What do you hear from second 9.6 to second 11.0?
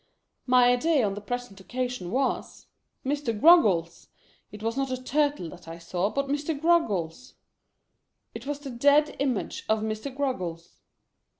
of Mr. Groggles.